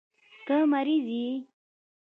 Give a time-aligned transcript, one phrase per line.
[0.45, 1.29] ته مريض يې.